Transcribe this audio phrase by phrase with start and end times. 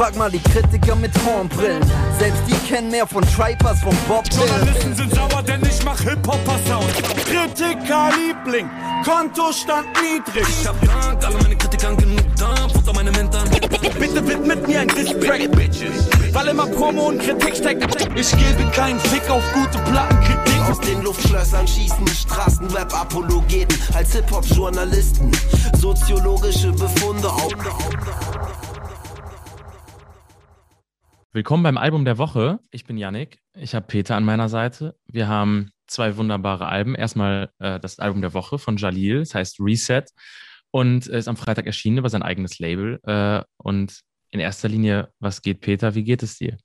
[0.00, 1.82] Frag mal die Kritiker mit Hornbrillen.
[2.18, 6.90] Selbst die kennen mehr von Tripers, von Bob Journalisten sind sauer, denn ich mach Hip-Hopper-Sound.
[7.26, 8.70] Kritiker-Liebling,
[9.04, 10.48] Kontostand niedrig.
[10.48, 13.50] Ich hab Dank, alle meine Kritiker genug Dampf unter meine Mentoren.
[13.98, 16.08] Bitte widmet mir ein Distrack, Bitches.
[16.32, 17.84] Weil immer Promo und Kritik steckt.
[18.16, 20.60] Ich gebe keinen Fick auf gute Plattenkritik.
[20.70, 25.30] Aus den Luftschlössern schießen Straßenrap-Apologeten als Hip-Hop-Journalisten.
[25.78, 27.52] Soziologische Befunde auf.
[31.32, 32.58] Willkommen beim Album der Woche.
[32.72, 33.38] Ich bin Yannick.
[33.54, 34.96] Ich habe Peter an meiner Seite.
[35.06, 36.96] Wir haben zwei wunderbare Alben.
[36.96, 40.02] Erstmal äh, das Album der Woche von Jalil, das heißt Reset
[40.72, 42.98] und ist am Freitag erschienen über sein eigenes Label.
[43.04, 44.00] Äh, und
[44.32, 45.94] in erster Linie, was geht, Peter?
[45.94, 46.56] Wie geht es dir?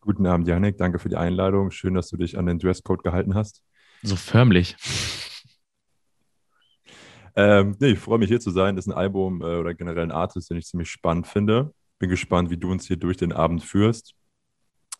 [0.00, 0.76] Guten Abend, Janik.
[0.76, 1.70] Danke für die Einladung.
[1.70, 3.62] Schön, dass du dich an den Dresscode gehalten hast.
[4.02, 4.76] So förmlich.
[7.36, 8.76] Ähm, nee, ich freue mich hier zu sein.
[8.76, 11.72] Das ist ein Album äh, oder generell ein Artist, den ich ziemlich spannend finde.
[11.98, 14.14] Bin gespannt, wie du uns hier durch den Abend führst.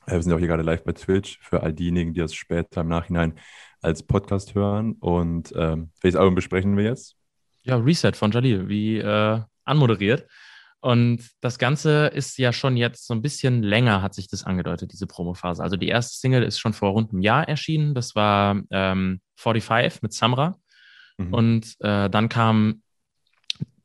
[0.07, 2.81] Äh, wir sind auch hier gerade live bei Twitch für all diejenigen, die das später
[2.81, 3.39] im Nachhinein
[3.81, 4.93] als Podcast hören.
[4.95, 7.17] Und ähm, welches Album besprechen wir jetzt?
[7.63, 10.27] Ja, Reset von Jalil, wie äh, anmoderiert.
[10.81, 14.93] Und das Ganze ist ja schon jetzt so ein bisschen länger, hat sich das angedeutet,
[14.93, 15.63] diese Promophase.
[15.63, 17.95] Also die erste Single ist schon vor rund einem Jahr erschienen.
[17.95, 20.57] Das war ähm, 45 mit Samra.
[21.19, 21.35] Mhm.
[21.35, 22.83] Und äh, dann kam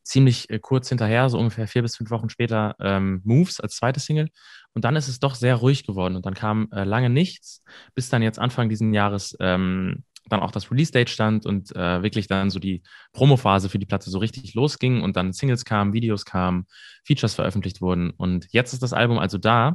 [0.04, 4.00] ziemlich äh, kurz hinterher, so ungefähr vier bis fünf Wochen später, ähm, Moves als zweite
[4.00, 4.30] Single.
[4.74, 7.64] Und dann ist es doch sehr ruhig geworden und dann kam äh, lange nichts,
[7.96, 12.28] bis dann jetzt Anfang dieses Jahres ähm, dann auch das Release-Date stand und äh, wirklich
[12.28, 12.82] dann so die
[13.12, 16.66] Promophase für die Platte so richtig losging und dann Singles kamen, Videos kamen,
[17.06, 18.12] Features veröffentlicht wurden.
[18.12, 19.74] Und jetzt ist das Album also da.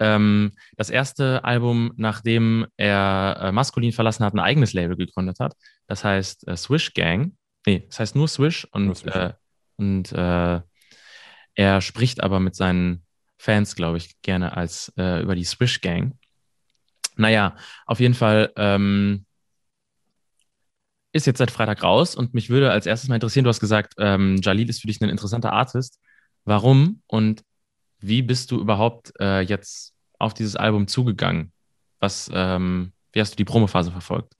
[0.00, 5.54] Ähm, das erste Album, nachdem er äh, Maskulin verlassen hat, ein eigenes Label gegründet hat.
[5.86, 7.36] Das heißt äh, Swish Gang.
[7.64, 9.14] Nee, das heißt nur Swish und nur Swish.
[9.14, 9.34] Äh,
[9.76, 10.60] und äh,
[11.54, 13.04] er spricht aber mit seinen
[13.38, 16.18] Fans, glaube ich, gerne als äh, über die Swish Gang.
[17.16, 19.26] Naja, auf jeden Fall ähm,
[21.12, 23.94] ist jetzt seit Freitag raus und mich würde als erstes mal interessieren, du hast gesagt,
[23.98, 26.00] ähm, Jalil ist für dich ein interessanter Artist.
[26.44, 27.44] Warum und
[27.98, 31.52] wie bist du überhaupt äh, jetzt auf dieses Album zugegangen?
[32.00, 34.34] Was, ähm, wie hast du die Promophase verfolgt?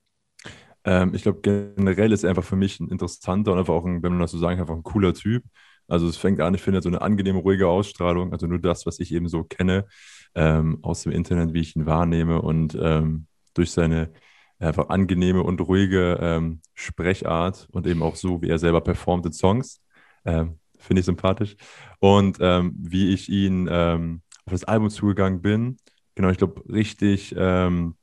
[0.85, 4.03] Ähm, ich glaube, generell ist er einfach für mich ein interessanter und einfach auch, ein,
[4.03, 5.45] wenn man das so sagen kann, einfach ein cooler Typ.
[5.89, 9.01] Also es fängt an, ich finde, so eine angenehme, ruhige Ausstrahlung, also nur das, was
[9.01, 9.87] ich eben so kenne
[10.35, 14.11] ähm, aus dem Internet, wie ich ihn wahrnehme und ähm, durch seine
[14.59, 19.33] einfach angenehme und ruhige ähm, Sprechart und eben auch so, wie er selber performt in
[19.33, 19.83] Songs,
[20.25, 21.57] ähm, finde ich sympathisch.
[21.99, 25.77] Und ähm, wie ich ihn auf das Album zugegangen bin,
[26.15, 27.97] genau, ich glaube, richtig ähm,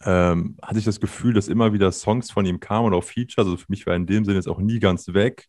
[0.00, 3.46] hatte ich das Gefühl, dass immer wieder Songs von ihm kamen und auch Features.
[3.46, 5.48] Also für mich war er in dem Sinne jetzt auch nie ganz weg.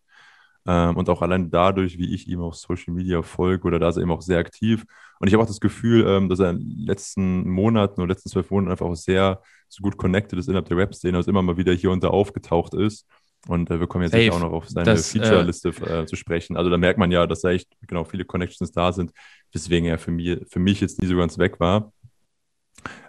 [0.67, 3.97] Ähm, und auch allein dadurch, wie ich ihm auf Social Media folge oder da ist
[3.97, 4.83] er eben auch sehr aktiv.
[5.19, 8.29] Und ich habe auch das Gefühl, ähm, dass er in den letzten Monaten oder letzten
[8.29, 11.57] zwölf Monaten einfach auch sehr so gut connected ist innerhalb der Rap-Szene, also immer mal
[11.57, 13.07] wieder hier und da aufgetaucht ist.
[13.47, 14.31] Und äh, wir kommen jetzt Safe.
[14.31, 16.57] auch noch auf seine Feature-Liste äh, zu sprechen.
[16.57, 19.11] Also da merkt man ja, dass da echt genau viele Connections da sind,
[19.51, 21.93] weswegen er für mich, für mich jetzt nie so ganz weg war.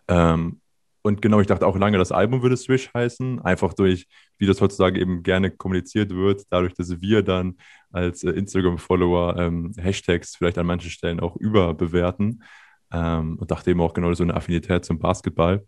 [0.08, 0.60] Ähm,
[1.06, 4.08] und genau, ich dachte auch lange, das Album würde Swish heißen, einfach durch,
[4.38, 7.58] wie das heutzutage eben gerne kommuniziert wird, dadurch, dass wir dann
[7.92, 12.42] als äh, Instagram-Follower ähm, Hashtags vielleicht an manchen Stellen auch überbewerten.
[12.92, 15.64] Ähm, und dachte eben auch genau so eine Affinität zum Basketball,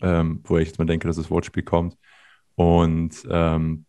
[0.00, 1.96] ähm, wo ich jetzt mal denke, dass das Wortspiel kommt.
[2.56, 3.86] Und ähm,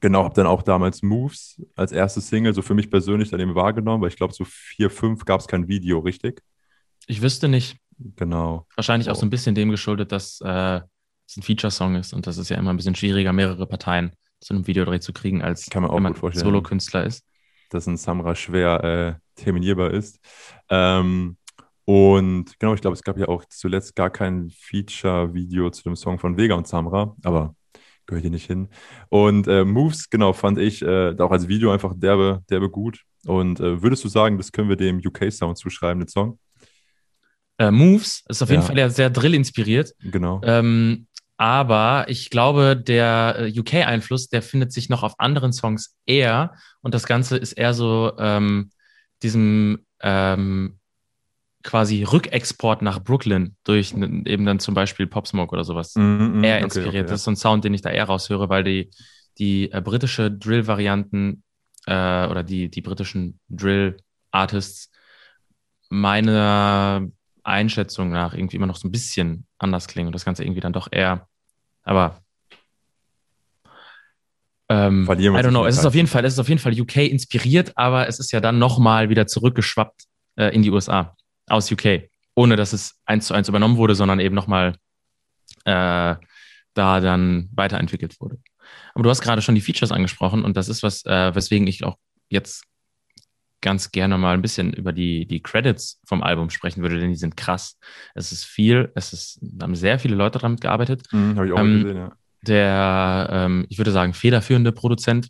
[0.00, 3.54] genau, habe dann auch damals Moves als erste Single so für mich persönlich dann eben
[3.54, 6.40] wahrgenommen, weil ich glaube, so vier, fünf gab es kein Video, richtig?
[7.06, 7.76] Ich wüsste nicht.
[7.98, 8.66] Genau.
[8.76, 10.80] Wahrscheinlich auch so ein bisschen dem geschuldet, dass äh,
[11.26, 14.54] es ein Feature-Song ist und das ist ja immer ein bisschen schwieriger, mehrere Parteien zu
[14.54, 17.24] einem Videodreh zu kriegen, als Kann man auch wenn man Solo-Künstler ist.
[17.70, 20.20] Dass ein Samra schwer äh, terminierbar ist.
[20.68, 21.36] Ähm,
[21.86, 26.18] und genau, ich glaube, es gab ja auch zuletzt gar kein Feature-Video zu dem Song
[26.18, 27.54] von Vega und Samra, aber
[28.06, 28.68] gehört hier nicht hin.
[29.08, 33.02] Und äh, Moves, genau, fand ich äh, auch als Video einfach derbe, derbe gut.
[33.26, 36.38] Und äh, würdest du sagen, das können wir dem UK-Sound zuschreiben, den Song?
[37.68, 38.24] Äh, Moves.
[38.28, 39.92] Ist auf jeden Fall ja sehr Drill inspiriert.
[40.00, 40.40] Genau.
[40.44, 41.06] Ähm,
[41.36, 46.54] aber ich glaube, der äh, UK-Einfluss, der findet sich noch auf anderen Songs eher.
[46.80, 48.70] Und das Ganze ist eher so ähm,
[49.22, 50.78] diesem ähm,
[51.64, 56.00] quasi Rückexport nach Brooklyn durch eben dann zum Beispiel Pop Smoke oder sowas mm,
[56.40, 56.88] mm, eher inspiriert.
[56.88, 58.90] Okay, okay, das ist so ein Sound, den ich da eher raushöre, weil die,
[59.38, 61.42] die äh, britische Drill-Varianten
[61.86, 64.90] äh, oder die, die britischen Drill-Artists
[65.88, 67.08] meiner
[67.44, 70.72] Einschätzung nach irgendwie immer noch so ein bisschen anders klingen und das Ganze irgendwie dann
[70.72, 71.28] doch eher,
[71.82, 72.20] aber
[74.68, 75.66] ähm, I don't know.
[75.66, 78.32] Es ist auf jeden Fall, es ist auf jeden Fall UK inspiriert, aber es ist
[78.32, 80.04] ja dann nochmal wieder zurückgeschwappt
[80.36, 81.14] äh, in die USA
[81.46, 84.76] aus UK, ohne dass es eins zu eins übernommen wurde, sondern eben nochmal
[85.64, 86.16] äh,
[86.74, 88.38] da dann weiterentwickelt wurde.
[88.94, 91.84] Aber du hast gerade schon die Features angesprochen und das ist was, äh, weswegen ich
[91.84, 91.98] auch
[92.30, 92.64] jetzt
[93.64, 97.16] ganz gerne mal ein bisschen über die, die Credits vom Album sprechen würde, denn die
[97.16, 97.78] sind krass.
[98.14, 101.02] Es ist viel, es ist, haben sehr viele Leute damit gearbeitet.
[101.10, 102.12] Mhm, Habe ich auch Ähm, gesehen, ja.
[102.42, 105.28] Der, ähm, ich würde sagen, federführende Produzent,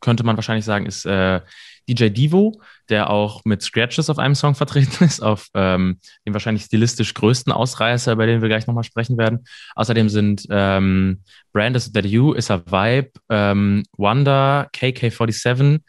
[0.00, 1.40] könnte man wahrscheinlich sagen, ist äh,
[1.86, 6.64] DJ Divo, der auch mit Scratches auf einem Song vertreten ist, auf ähm, dem wahrscheinlich
[6.64, 9.44] stilistisch größten Ausreißer, über den wir gleich nochmal sprechen werden.
[9.74, 11.20] Außerdem sind ähm,
[11.52, 15.80] Brand is That You, Is a Vibe, ähm, Wonder, KK47,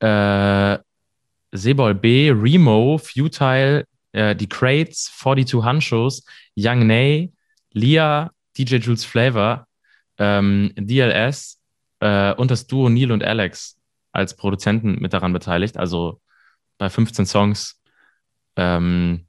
[0.00, 0.78] äh,
[1.56, 6.24] Sebol B, Remo, Futile, äh, die Crates, 42 Hanshos,
[6.56, 7.32] Young Nay,
[7.72, 9.66] Lia, DJ Jules Flavor,
[10.18, 11.60] ähm, DLS
[12.00, 13.78] äh, und das Duo Neil und Alex
[14.12, 15.76] als Produzenten mit daran beteiligt.
[15.76, 16.20] Also
[16.78, 17.80] bei 15 Songs
[18.56, 19.26] ähm,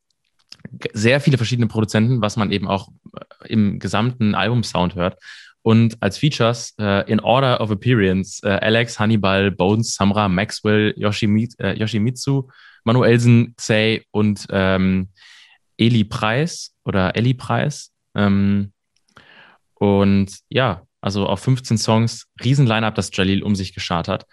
[0.93, 5.17] sehr viele verschiedene Produzenten, was man eben auch äh, im gesamten Albumsound hört.
[5.61, 11.49] Und als Features äh, in Order of Appearance äh, Alex, Hannibal, Bones, Samra, Maxwell, Yoshimi,
[11.59, 12.47] äh, Yoshimitsu,
[12.85, 15.09] Manuelsen, Xay und ähm,
[15.77, 17.91] Eli Preis oder Ellie Preis.
[18.15, 18.71] Ähm,
[19.75, 24.25] und ja, also auf 15 Songs, riesen Line-Up, das Jalil um sich geschart hat.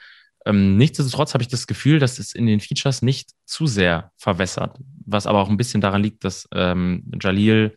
[0.46, 4.78] Ähm, nichtsdestotrotz habe ich das Gefühl, dass es in den Features nicht zu sehr verwässert,
[5.06, 7.76] was aber auch ein bisschen daran liegt, dass ähm, Jalil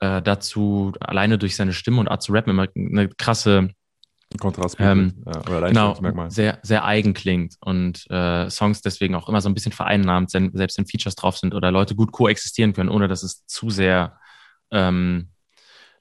[0.00, 3.70] äh, dazu alleine durch seine Stimme und Art zu rappen immer eine krasse
[4.38, 9.40] Kontrast Ähm, ja, oder genau, sehr, sehr eigen klingt und äh, Songs deswegen auch immer
[9.40, 13.08] so ein bisschen vereinnahmt, selbst wenn Features drauf sind oder Leute gut koexistieren können, ohne
[13.08, 14.18] dass es zu sehr
[14.70, 15.30] ähm,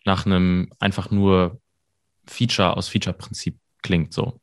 [0.06, 1.60] nach einem einfach nur
[2.28, 4.14] Feature aus Feature-Prinzip klingt.
[4.14, 4.40] So.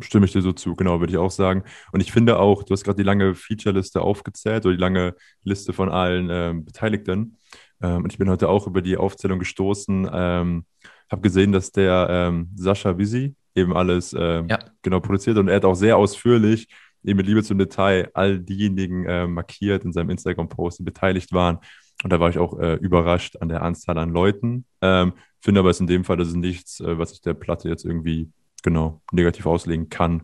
[0.00, 1.64] Stimme ich dir so zu, genau, würde ich auch sagen.
[1.92, 5.14] Und ich finde auch, du hast gerade die lange Feature-Liste aufgezählt oder die lange
[5.44, 7.38] Liste von allen ähm, Beteiligten.
[7.82, 10.08] Ähm, und ich bin heute auch über die Aufzählung gestoßen.
[10.12, 10.64] Ähm,
[11.10, 14.58] habe gesehen, dass der ähm, Sascha Visi eben alles ähm, Ja.
[14.82, 16.68] genau produziert und er hat auch sehr ausführlich,
[17.04, 21.58] eben mit Liebe zum Detail, all diejenigen äh, markiert in seinem Instagram-Post, die beteiligt waren.
[22.02, 24.64] Und da war ich auch äh, überrascht an der Anzahl an Leuten.
[24.80, 27.68] Ähm, finde aber es in dem Fall, das ist nichts, äh, was ich der Platte
[27.68, 28.30] jetzt irgendwie
[28.62, 30.22] genau negativ auslegen kann.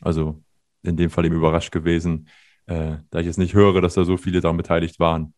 [0.00, 0.42] Also
[0.82, 2.28] in dem Fall eben überrascht gewesen,
[2.66, 5.34] äh, da ich jetzt nicht höre, dass da so viele daran beteiligt waren.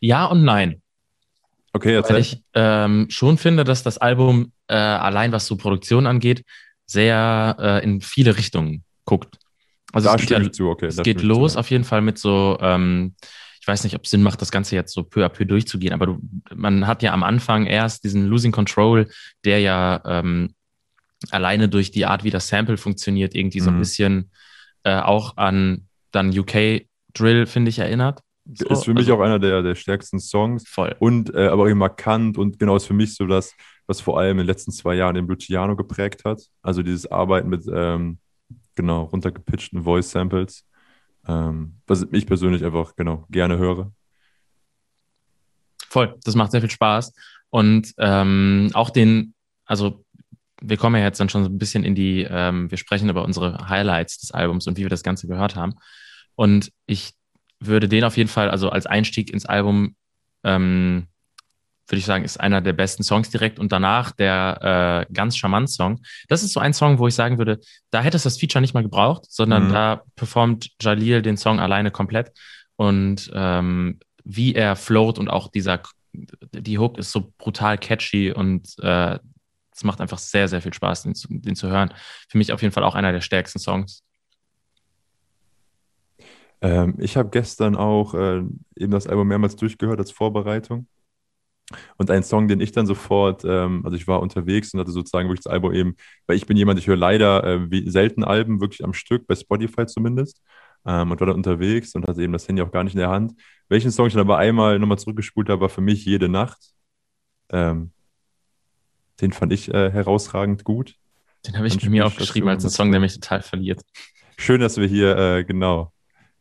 [0.00, 0.82] Ja und nein.
[1.72, 2.18] Okay, Weil erzähl.
[2.18, 6.44] ich ähm, schon finde, dass das Album äh, allein was so Produktion angeht,
[6.86, 9.38] sehr äh, in viele Richtungen guckt.
[9.92, 10.86] Also da es ja, ich zu, okay.
[10.86, 11.60] es geht zu, los ja.
[11.60, 13.14] auf jeden Fall mit so, ähm,
[13.60, 15.92] ich weiß nicht, ob es Sinn macht, das Ganze jetzt so peu à peu durchzugehen,
[15.92, 16.20] aber du,
[16.54, 19.08] man hat ja am Anfang erst diesen Losing Control,
[19.44, 20.54] der ja ähm,
[21.30, 23.80] alleine durch die Art, wie das Sample funktioniert, irgendwie so ein Mhm.
[23.80, 24.30] bisschen
[24.84, 28.20] äh, auch an dann UK Drill, finde ich, erinnert.
[28.54, 30.96] So, Ist für mich also auch einer der, der stärksten Songs voll.
[31.00, 33.54] und äh, aber auch markant und genau ist für mich so das,
[33.86, 36.40] was vor allem in den letzten zwei Jahren den Luciano geprägt hat.
[36.62, 38.18] Also dieses Arbeiten mit ähm,
[38.74, 40.64] genau runtergepitchten Voice Samples,
[41.26, 43.92] ähm, was ich persönlich einfach genau gerne höre.
[45.88, 47.12] Voll, das macht sehr viel Spaß.
[47.50, 49.34] Und ähm, auch den,
[49.66, 50.04] also
[50.60, 53.24] wir kommen ja jetzt dann schon so ein bisschen in die, ähm, wir sprechen über
[53.24, 55.74] unsere Highlights des Albums und wie wir das Ganze gehört haben.
[56.34, 57.17] Und ich
[57.60, 59.94] würde den auf jeden Fall, also als Einstieg ins Album,
[60.44, 61.06] ähm,
[61.88, 65.70] würde ich sagen, ist einer der besten Songs direkt und danach der äh, ganz charmant
[65.70, 66.00] Song.
[66.28, 67.60] Das ist so ein Song, wo ich sagen würde,
[67.90, 69.72] da hätte es das Feature nicht mal gebraucht, sondern Mhm.
[69.72, 72.32] da performt Jalil den Song alleine komplett.
[72.76, 75.80] Und ähm, wie er float und auch dieser,
[76.12, 79.18] die Hook ist so brutal catchy und äh,
[79.74, 81.94] es macht einfach sehr, sehr viel Spaß, den, zu- den zu hören.
[82.28, 84.02] Für mich auf jeden Fall auch einer der stärksten Songs.
[86.60, 88.42] Ähm, ich habe gestern auch äh,
[88.76, 90.86] eben das Album mehrmals durchgehört als Vorbereitung.
[91.96, 95.28] Und ein Song, den ich dann sofort, ähm, also ich war unterwegs und hatte sozusagen
[95.28, 95.96] wirklich das Album eben,
[96.26, 99.34] weil ich bin jemand, ich höre leider äh, wie, selten Alben wirklich am Stück, bei
[99.34, 100.42] Spotify zumindest.
[100.86, 103.10] Ähm, und war dann unterwegs und hatte eben das Handy auch gar nicht in der
[103.10, 103.34] Hand.
[103.68, 106.72] Welchen Song ich dann aber einmal nochmal zurückgespult habe, war für mich Jede Nacht.
[107.50, 107.92] Ähm,
[109.20, 110.94] den fand ich äh, herausragend gut.
[111.46, 112.70] Den habe ich Und mir aufgeschrieben als einen.
[112.70, 113.82] Song, der mich total verliert.
[114.38, 115.92] Schön, dass wir hier äh, genau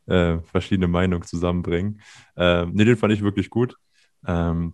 [0.07, 2.01] äh, verschiedene Meinungen zusammenbringen.
[2.35, 3.75] Ähm, nee, den fand ich wirklich gut.
[4.25, 4.73] Ähm,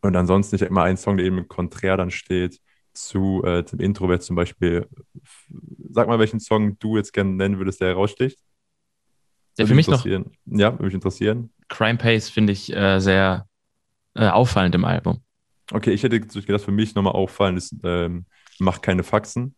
[0.00, 2.60] und ansonsten, ich habe immer einen Song, der eben im Konträr dann steht
[2.92, 4.86] zu äh, dem Intro, wäre zum Beispiel,
[5.90, 8.38] sag mal, welchen Song du jetzt gerne nennen würdest, der heraussticht.
[9.58, 10.32] Der für mich noch interessieren.
[10.46, 11.52] Ja, würde mich interessieren.
[11.68, 13.46] Crime Pace finde ich äh, sehr
[14.14, 15.22] äh, auffallend im Album.
[15.70, 18.26] Okay, ich hätte gedacht, für mich nochmal auffallen ist, ähm,
[18.58, 19.54] mach keine Faxen.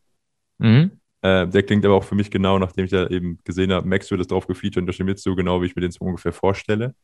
[0.58, 1.00] Mhm.
[1.24, 4.10] Äh, der klingt aber auch für mich genau, nachdem ich da eben gesehen habe, Max
[4.10, 6.94] wird das drauf gefeatured und Yoshimitsu, genau wie ich mir den so ungefähr vorstelle.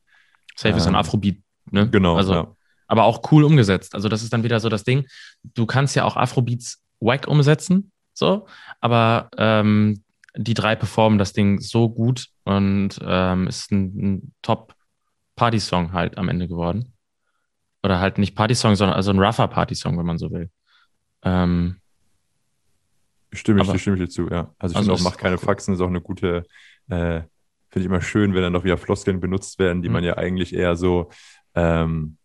[0.54, 1.38] Safe ist ein Ähm, Afrobeat,
[1.70, 1.88] ne?
[1.88, 2.56] Genau, Also, ja.
[2.86, 3.94] aber auch cool umgesetzt.
[3.94, 5.06] Also, das ist dann wieder so das Ding.
[5.42, 8.46] Du kannst ja auch Afrobeats wack umsetzen, so,
[8.82, 10.04] aber ähm,
[10.36, 13.84] die drei performen das Ding so gut und ähm, ist ein,
[14.16, 16.92] ein Top-Party-Song halt am Ende geworden.
[17.82, 20.50] Oder halt nicht Party-Song, sondern also ein rougher Party-Song, wenn man so will.
[21.22, 21.76] Ähm,
[23.32, 24.52] Stimme ich, Aber- stimme ich dir zu, ja.
[24.58, 25.40] Also ich Also finde auch, macht keine auch.
[25.40, 26.44] Faxen, ist auch eine gute,
[26.88, 27.20] äh,
[27.68, 29.92] finde ich immer schön, wenn dann noch wieder Floskeln benutzt werden, die Mhm.
[29.94, 31.10] man ja eigentlich eher so
[31.54, 32.16] ähm,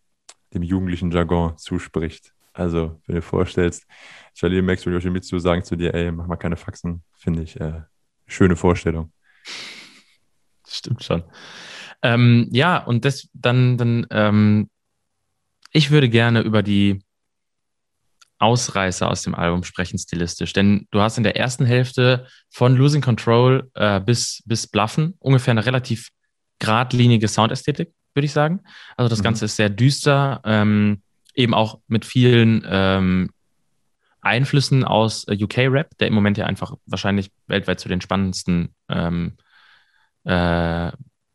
[0.54, 2.32] dem jugendlichen Jargon zuspricht.
[2.52, 3.86] Also, wenn du dir vorstellst,
[4.34, 7.82] Jalil Max und Yoshimitsu sagen zu dir, ey, mach mal keine Faxen, finde ich äh,
[8.26, 9.12] schöne Vorstellung.
[10.68, 11.22] Stimmt schon.
[12.02, 14.70] Ähm, ja, und das dann, dann ähm,
[15.72, 17.02] ich würde gerne über die
[18.38, 20.52] Ausreißer aus dem Album sprechen, stilistisch.
[20.52, 25.52] Denn du hast in der ersten Hälfte von Losing Control äh, bis, bis Bluffen ungefähr
[25.52, 26.10] eine relativ
[26.58, 28.60] geradlinige Soundästhetik, würde ich sagen.
[28.96, 29.24] Also das Mhm.
[29.24, 31.02] Ganze ist sehr düster, ähm,
[31.34, 33.30] eben auch mit vielen ähm,
[34.20, 39.36] Einflüssen aus äh, UK-Rap, der im Moment ja einfach wahrscheinlich weltweit zu den spannendsten ähm,
[40.24, 40.90] äh,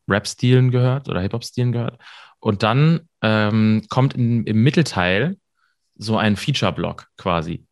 [0.07, 1.99] Rap-Stilen gehört oder Hip-Hop-Stilen gehört.
[2.39, 5.37] Und dann ähm, kommt in, im Mittelteil
[5.95, 7.65] so ein Feature-Block quasi.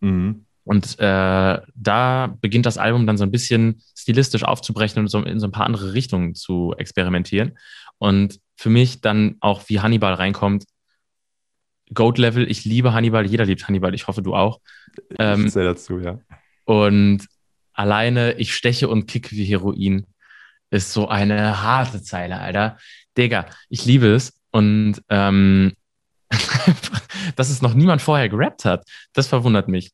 [0.00, 0.46] Mhm.
[0.64, 5.38] Und äh, da beginnt das Album dann so ein bisschen stilistisch aufzubrechen und so in
[5.38, 7.58] so ein paar andere Richtungen zu experimentieren.
[7.98, 10.64] Und für mich dann auch, wie Hannibal reinkommt,
[11.92, 14.60] Goat-Level, ich liebe Hannibal, jeder liebt Hannibal, ich hoffe, du auch.
[15.18, 16.18] Ähm, ich zähle dazu, ja.
[16.64, 17.26] Und
[17.74, 20.06] alleine, ich steche und kicke wie Heroin,
[20.70, 22.78] ist so eine harte Zeile, Alter.
[23.18, 24.40] Digga, ich liebe es.
[24.50, 25.72] Und ähm,
[27.36, 29.92] dass es noch niemand vorher gerappt hat, das verwundert mich.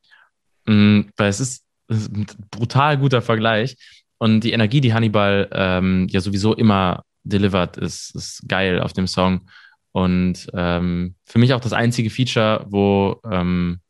[0.67, 3.77] Mm, weil es ist, es ist ein brutal guter Vergleich.
[4.19, 9.07] Und die Energie, die Hannibal ähm, ja sowieso immer delivert, ist, ist geil auf dem
[9.07, 9.49] Song.
[9.93, 13.81] Und ähm, für mich auch das einzige Feature, wo ähm,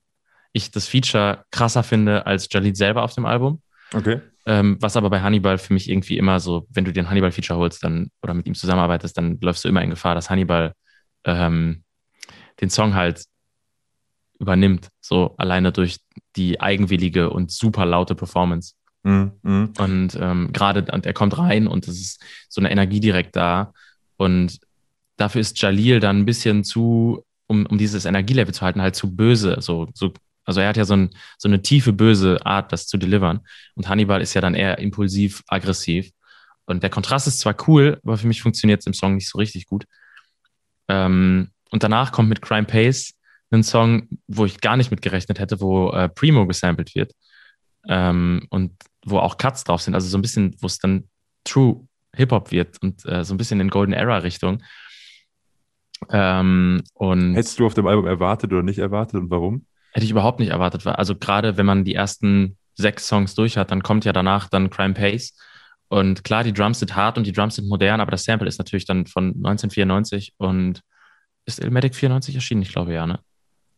[0.53, 3.61] ich das Feature krasser finde als Jalid selber auf dem Album.
[3.93, 4.21] Okay.
[4.47, 7.85] Ähm, was aber bei Hannibal für mich irgendwie immer so, wenn du den Hannibal-Feature holst
[7.85, 10.73] dann oder mit ihm zusammenarbeitest, dann läufst du immer in Gefahr, dass Hannibal
[11.25, 11.85] ähm,
[12.61, 13.25] den Song halt
[14.41, 15.99] übernimmt, so alleine durch
[16.35, 18.75] die eigenwillige und super laute Performance.
[19.03, 19.33] Mhm.
[19.43, 19.73] Mhm.
[19.79, 23.73] Und ähm, gerade, und er kommt rein und es ist so eine Energie direkt da.
[24.17, 24.59] Und
[25.17, 29.15] dafür ist Jalil dann ein bisschen zu, um, um dieses Energielevel zu halten, halt zu
[29.15, 29.57] böse.
[29.61, 30.13] So, so,
[30.45, 33.41] also er hat ja so, ein, so eine tiefe, böse Art, das zu delivern.
[33.75, 36.11] Und Hannibal ist ja dann eher impulsiv, aggressiv.
[36.65, 39.39] Und der Kontrast ist zwar cool, aber für mich funktioniert es im Song nicht so
[39.39, 39.85] richtig gut.
[40.89, 43.15] Ähm, und danach kommt mit Crime Pace
[43.53, 47.13] ein Song, wo ich gar nicht mit gerechnet hätte, wo äh, Primo gesampelt wird.
[47.89, 48.73] Ähm, und
[49.07, 51.09] wo auch Cuts drauf sind, also so ein bisschen, wo es dann
[51.45, 54.63] True Hip-Hop wird und äh, so ein bisschen in Golden Era-Richtung.
[56.11, 59.67] Ähm, und Hättest du auf dem Album erwartet oder nicht erwartet und warum?
[59.93, 60.85] hätte ich überhaupt nicht erwartet.
[60.85, 64.49] weil- Also gerade wenn man die ersten sechs Songs durch hat, dann kommt ja danach
[64.49, 65.37] dann Crime Pace.
[65.89, 68.59] Und klar, die Drums sind hart und die Drums sind modern, aber das Sample ist
[68.59, 70.83] natürlich dann von 1994 und
[71.45, 72.63] ist Ilmatic 94 erschienen?
[72.63, 73.19] Ich glaube ja, ne?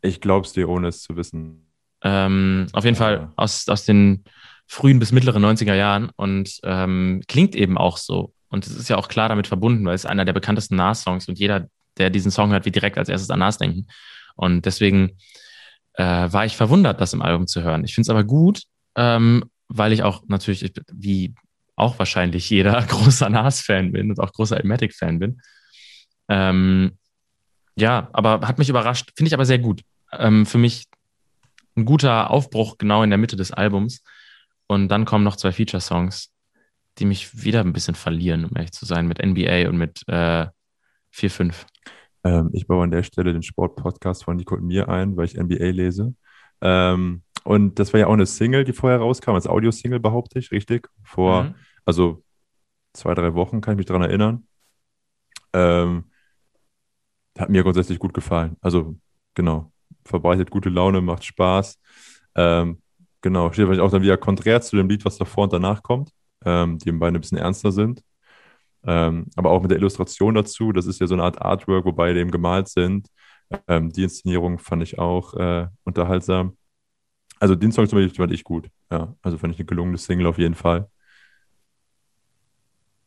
[0.03, 1.67] Ich glaub's dir, ohne es zu wissen.
[2.03, 2.99] Ähm, auf jeden Ja.
[2.99, 4.25] Fall aus, aus den
[4.67, 8.35] frühen bis mittleren 90er Jahren und ähm, klingt eben auch so.
[8.49, 11.39] Und es ist ja auch klar damit verbunden, weil es einer der bekanntesten Nas-Songs und
[11.39, 11.69] jeder,
[11.99, 13.87] der diesen Song hört, wird direkt als erstes an Nas denken.
[14.35, 15.17] Und deswegen
[15.95, 17.85] äh, war ich verwundert, das im Album zu hören.
[17.85, 18.63] Ich finde es aber gut,
[18.97, 21.35] ähm, weil ich auch natürlich, ich, wie
[21.77, 25.41] auch wahrscheinlich jeder, großer Nas-Fan bin und auch großer Elmatic-Fan bin.
[26.29, 26.99] Ähm,
[27.77, 29.83] ja, aber hat mich überrascht, finde ich aber sehr gut.
[30.12, 30.87] Ähm, für mich
[31.76, 34.02] ein guter Aufbruch genau in der Mitte des Albums.
[34.66, 36.33] Und dann kommen noch zwei Feature-Songs,
[36.99, 40.47] die mich wieder ein bisschen verlieren, um ehrlich zu sein, mit NBA und mit äh,
[41.14, 41.66] 4-5.
[42.25, 45.37] Ähm, ich baue an der Stelle den Sport-Podcast von Nico und mir ein, weil ich
[45.37, 46.14] NBA lese.
[46.61, 50.52] Ähm, und das war ja auch eine Single, die vorher rauskam, als Audio-Single, behaupte ich,
[50.52, 50.88] richtig?
[51.02, 51.54] Vor, Mhm.
[51.85, 52.23] also
[52.92, 54.47] zwei, drei Wochen, kann ich mich daran erinnern.
[55.52, 56.04] Ähm,
[57.38, 58.57] hat mir grundsätzlich gut gefallen.
[58.61, 58.97] Also,
[59.35, 59.73] genau,
[60.05, 61.79] verbreitet gute Laune, macht Spaß.
[62.35, 62.83] Ähm,
[63.21, 66.11] genau, steht vielleicht auch dann wieder konträr zu dem Lied, was davor und danach kommt,
[66.45, 68.03] ähm, die beide ein bisschen ernster sind.
[68.85, 71.93] Ähm, aber auch mit der Illustration dazu, das ist ja so eine Art Artwork, wo
[71.93, 73.09] beide eben gemalt sind.
[73.69, 76.57] Ähm, die Inszenierung fand ich auch äh, unterhaltsam.
[77.39, 78.69] Also den Song zum Beispiel fand ich gut.
[78.91, 80.89] Ja, also fand ich eine gelungene Single auf jeden Fall.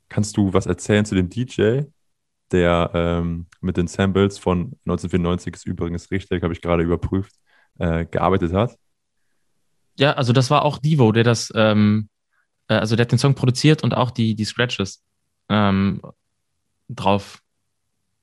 [0.09, 1.83] Kannst du was erzählen zu dem DJ,
[2.51, 7.33] der ähm, mit den Samples von 1994 ist übrigens richtig, habe ich gerade überprüft,
[7.79, 8.77] äh, gearbeitet hat?
[9.97, 12.09] Ja, also das war auch Divo, der das, ähm,
[12.67, 15.03] äh, also der hat den Song produziert und auch die, die Scratches
[15.49, 16.01] ähm,
[16.89, 17.41] drauf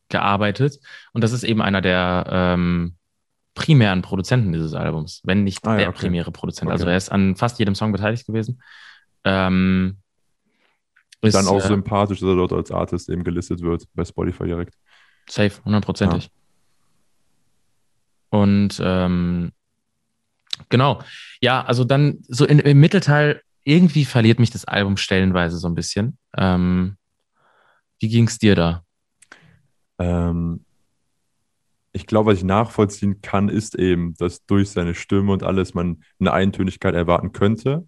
[0.08, 0.78] gearbeitet.
[1.12, 2.96] Und das ist eben einer der ähm,
[3.54, 5.98] primären Produzenten dieses Albums, wenn nicht Ah ja, der okay.
[6.00, 6.68] primäre Produzent.
[6.68, 6.72] Okay.
[6.72, 8.62] Also er ist an fast jedem Song beteiligt gewesen.
[9.24, 9.98] Ähm,
[11.22, 14.44] ist, Dann auch äh, sympathisch, dass er dort als Artist eben gelistet wird, bei Spotify
[14.44, 14.74] direkt.
[15.28, 16.30] Safe, hundertprozentig.
[18.30, 19.52] Und ähm,
[20.68, 21.00] genau,
[21.40, 25.74] ja, also dann so in, im Mittelteil, irgendwie verliert mich das Album stellenweise so ein
[25.74, 26.18] bisschen.
[26.36, 26.96] Ähm,
[28.00, 28.84] wie ging es dir da?
[29.98, 30.64] Ähm,
[31.92, 36.02] ich glaube, was ich nachvollziehen kann, ist eben, dass durch seine Stimme und alles man
[36.18, 37.86] eine Eintönigkeit erwarten könnte.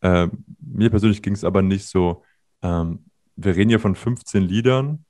[0.00, 2.24] Ähm, mir persönlich ging es aber nicht so.
[2.62, 5.04] Ähm, wir reden hier von 15 Liedern.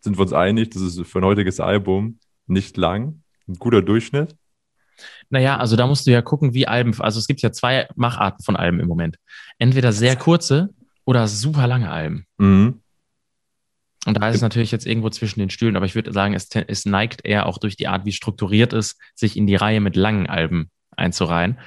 [0.00, 3.22] Sind wir uns einig, das ist für ein heutiges Album nicht lang.
[3.46, 4.36] Ein guter Durchschnitt.
[5.30, 8.44] Naja, also da musst du ja gucken, wie Alben, also es gibt ja zwei Macharten
[8.44, 9.16] von Alben im Moment.
[9.58, 10.70] Entweder sehr kurze
[11.04, 12.26] oder super lange Alben.
[12.38, 12.80] Mhm.
[14.04, 16.48] Und da ist es natürlich jetzt irgendwo zwischen den Stühlen, aber ich würde sagen, es,
[16.66, 19.80] es neigt eher auch durch die Art, wie es strukturiert ist, sich in die Reihe
[19.80, 21.58] mit langen Alben einzureihen.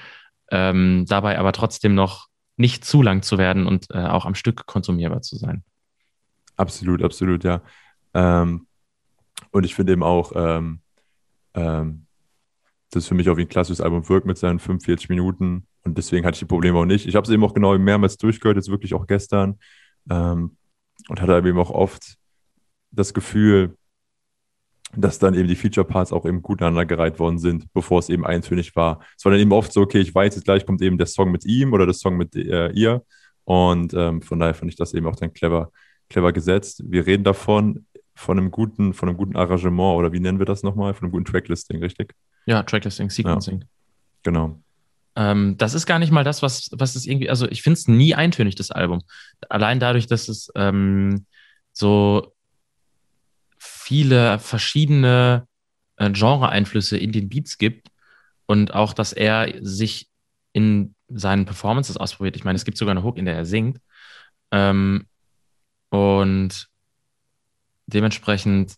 [0.51, 4.65] Ähm, dabei aber trotzdem noch nicht zu lang zu werden und äh, auch am Stück
[4.65, 5.63] konsumierbar zu sein.
[6.55, 7.61] Absolut, absolut, ja.
[8.13, 8.67] Ähm,
[9.51, 10.79] und ich finde eben auch, ähm,
[11.53, 12.05] ähm,
[12.91, 15.67] das für mich auch wie ein klassisches Album wirkt mit seinen 45 Minuten.
[15.83, 17.05] Und deswegen hatte ich die Probleme auch nicht.
[17.05, 19.59] Ich habe es eben auch genau mehrmals durchgehört, jetzt wirklich auch gestern.
[20.09, 20.57] Ähm,
[21.09, 22.15] und hatte eben auch oft
[22.91, 23.77] das Gefühl,
[24.97, 28.75] dass dann eben die Feature-Parts auch eben gut aneinandergereiht worden sind, bevor es eben eintönig
[28.75, 28.99] war.
[29.17, 31.31] Es war dann eben oft so, okay, ich weiß, jetzt gleich kommt eben der Song
[31.31, 33.03] mit ihm oder der Song mit äh, ihr.
[33.43, 35.71] Und ähm, von daher fand ich das eben auch dann clever,
[36.09, 36.83] clever gesetzt.
[36.85, 37.85] Wir reden davon,
[38.15, 40.93] von einem guten, von einem guten Arrangement oder wie nennen wir das nochmal?
[40.93, 42.13] Von einem guten Tracklisting, richtig?
[42.45, 43.65] Ja, Tracklisting, Sequencing.
[44.23, 44.59] Genau.
[45.17, 47.87] Ähm, das ist gar nicht mal das, was, was es irgendwie, also ich finde es
[47.87, 49.01] nie eintönig, das Album.
[49.49, 51.25] Allein dadurch, dass es ähm,
[51.71, 52.34] so
[53.85, 55.47] viele verschiedene
[55.97, 57.89] äh, Genre-Einflüsse in den Beats gibt
[58.47, 60.09] und auch, dass er sich
[60.53, 62.35] in seinen Performances ausprobiert.
[62.35, 63.79] Ich meine, es gibt sogar eine Hook, in der er singt.
[64.51, 65.05] Ähm,
[65.89, 66.67] und
[67.85, 68.73] dementsprechend,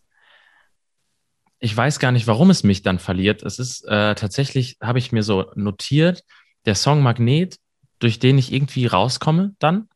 [1.59, 3.43] ich weiß gar nicht, warum es mich dann verliert.
[3.43, 6.23] Es ist äh, tatsächlich, habe ich mir so notiert,
[6.65, 7.57] der Song Magnet,
[7.99, 9.87] durch den ich irgendwie rauskomme dann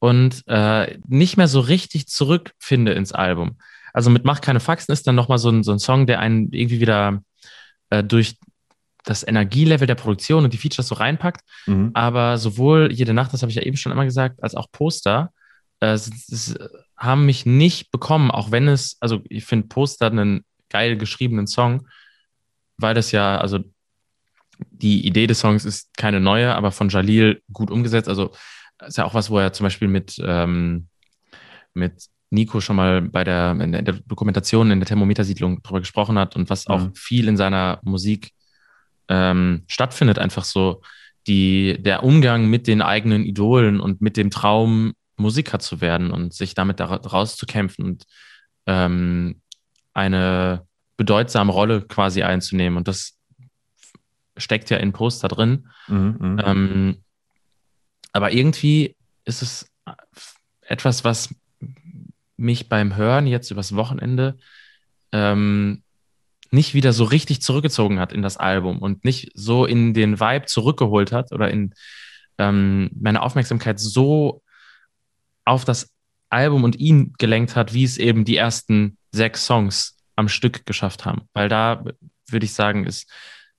[0.00, 3.56] und äh, nicht mehr so richtig zurückfinde ins Album.
[3.92, 6.52] Also mit Mach keine Faxen ist dann nochmal so ein, so ein Song, der einen
[6.52, 7.22] irgendwie wieder
[7.90, 8.36] äh, durch
[9.04, 11.42] das Energielevel der Produktion und die Features so reinpackt.
[11.66, 11.90] Mhm.
[11.94, 15.32] Aber sowohl Jede Nacht, das habe ich ja eben schon einmal gesagt, als auch Poster
[15.80, 15.98] äh,
[16.96, 21.88] haben mich nicht bekommen, auch wenn es, also ich finde Poster einen geil geschriebenen Song,
[22.76, 23.60] weil das ja, also
[24.58, 28.08] die Idee des Songs ist keine neue, aber von Jalil gut umgesetzt.
[28.08, 28.32] Also
[28.86, 30.88] ist ja auch was, wo er zum Beispiel mit, ähm,
[31.74, 36.36] mit Nico schon mal bei der, in der Dokumentation in der Thermometersiedlung drüber gesprochen hat
[36.36, 36.94] und was auch Mhm.
[36.94, 38.32] viel in seiner Musik
[39.08, 40.82] ähm, stattfindet, einfach so
[41.26, 46.32] die, der Umgang mit den eigenen Idolen und mit dem Traum, Musiker zu werden und
[46.32, 48.04] sich damit da rauszukämpfen und
[48.66, 49.42] ähm,
[49.92, 50.66] eine
[50.96, 52.78] bedeutsame Rolle quasi einzunehmen.
[52.78, 53.18] Und das
[54.38, 55.68] steckt ja in Poster drin.
[55.88, 56.16] Mhm.
[56.18, 56.42] Mhm.
[56.42, 56.96] Ähm,
[58.12, 59.70] aber irgendwie ist es
[60.62, 61.34] etwas, was
[62.40, 64.38] mich beim Hören jetzt übers Wochenende
[65.12, 65.82] ähm,
[66.50, 70.46] nicht wieder so richtig zurückgezogen hat in das Album und nicht so in den Vibe
[70.46, 71.74] zurückgeholt hat oder in
[72.38, 74.42] ähm, meine Aufmerksamkeit so
[75.44, 75.90] auf das
[76.28, 81.04] Album und ihn gelenkt hat, wie es eben die ersten sechs Songs am Stück geschafft
[81.04, 81.22] haben.
[81.32, 81.84] Weil da
[82.28, 83.10] würde ich sagen, ist,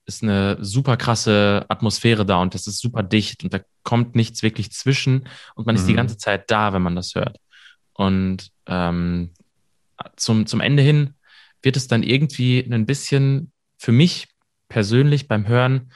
[0.06, 4.42] ist eine super krasse Atmosphäre da und das ist super dicht und da kommt nichts
[4.42, 5.96] wirklich zwischen und man ist die Mhm.
[5.96, 7.38] ganze Zeit da, wenn man das hört.
[7.94, 9.30] Und ähm,
[10.16, 11.14] zum, zum Ende hin
[11.62, 14.28] wird es dann irgendwie ein bisschen für mich
[14.68, 15.92] persönlich beim Hören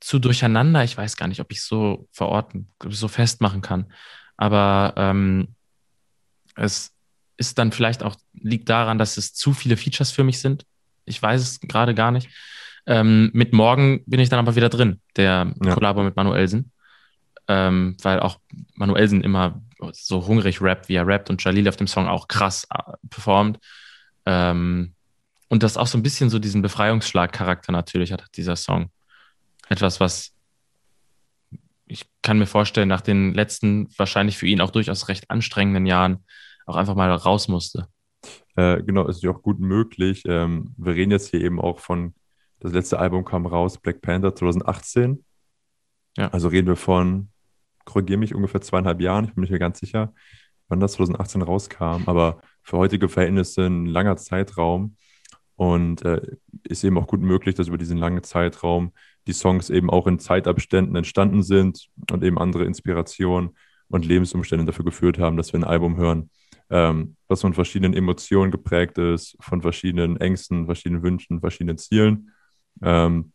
[0.00, 0.84] zu durcheinander.
[0.84, 3.92] Ich weiß gar nicht, ob ich so verorten, so festmachen kann.
[4.36, 5.54] Aber ähm,
[6.56, 6.92] es
[7.36, 10.64] ist dann vielleicht auch, liegt daran, dass es zu viele Features für mich sind.
[11.04, 12.28] Ich weiß es gerade gar nicht.
[12.86, 15.92] Ähm, mit Morgen bin ich dann aber wieder drin, der Ja.
[15.94, 16.72] Mit Manuelsen.
[17.46, 18.40] Ähm, weil auch
[18.74, 22.66] Manuelsen immer so hungrig rappt, wie er rappt und Jalil auf dem Song auch krass
[22.70, 23.58] äh, performt.
[24.26, 24.94] Ähm,
[25.48, 28.90] und das auch so ein bisschen so diesen Befreiungsschlag-Charakter natürlich hat, dieser Song.
[29.68, 30.32] Etwas, was
[31.86, 36.24] ich kann mir vorstellen, nach den letzten, wahrscheinlich für ihn auch durchaus recht anstrengenden Jahren
[36.66, 37.88] auch einfach mal raus musste.
[38.56, 40.24] Äh, genau, ist ja auch gut möglich.
[40.26, 42.14] Ähm, wir reden jetzt hier eben auch von,
[42.60, 45.24] das letzte Album kam raus, Black Panther 2018.
[46.16, 46.28] Ja.
[46.28, 47.28] Also reden wir von,
[47.88, 50.12] korrigiere mich, ungefähr zweieinhalb Jahren, ich bin nicht mehr ganz sicher,
[50.68, 54.96] wann das 2018 rauskam, aber für heutige Verhältnisse ein langer Zeitraum
[55.56, 56.20] und äh,
[56.64, 58.92] ist eben auch gut möglich, dass über diesen langen Zeitraum
[59.26, 63.56] die Songs eben auch in Zeitabständen entstanden sind und eben andere Inspirationen
[63.88, 66.30] und Lebensumstände dafür geführt haben, dass wir ein Album hören,
[66.70, 72.32] ähm, was von verschiedenen Emotionen geprägt ist, von verschiedenen Ängsten, verschiedenen Wünschen, verschiedenen Zielen.
[72.82, 73.32] Ähm,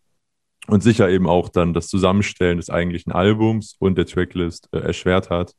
[0.67, 5.29] und sicher eben auch dann das Zusammenstellen des eigentlichen Albums und der Tracklist äh, erschwert
[5.29, 5.53] hat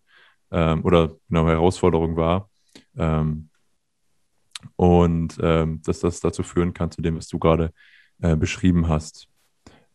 [0.50, 2.48] ähm, oder genau Herausforderung war.
[2.96, 3.50] Ähm,
[4.76, 7.70] und ähm, dass das dazu führen kann, zu dem, was du gerade
[8.22, 9.28] äh, beschrieben hast.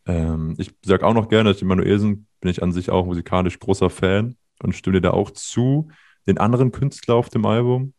[0.05, 3.89] Ähm, ich sage auch noch gerne, dass Emanuelsen bin ich an sich auch musikalisch großer
[3.89, 5.89] Fan und stimme dir da auch zu.
[6.27, 7.93] Den anderen Künstler auf dem Album,